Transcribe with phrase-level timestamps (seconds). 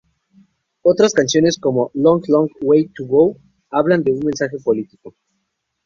[0.81, 3.37] Otras canciones, como ""Long Long Way to Go"
[3.69, 5.13] hablan de un mensaje político.